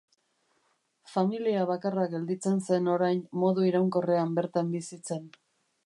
Familia 1.15 1.65
bakarra 1.71 2.05
gelditzen 2.15 2.57
zen 2.71 2.91
orain 2.95 3.23
modu 3.45 3.67
iraunkorrean 3.73 4.35
bertan 4.41 4.77
bizitzen. 4.79 5.31